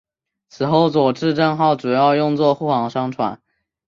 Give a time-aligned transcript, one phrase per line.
[0.49, 3.39] 此后佐治镇号主要用作护航商船。